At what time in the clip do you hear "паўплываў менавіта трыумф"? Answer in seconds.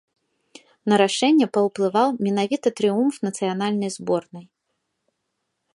1.57-3.15